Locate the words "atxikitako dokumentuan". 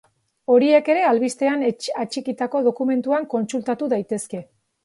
2.05-3.31